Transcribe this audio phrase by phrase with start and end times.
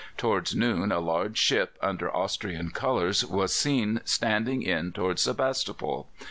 [0.17, 6.09] Towards noon a large ship, under Austrian colours, was seen standing in towards Sebastopol.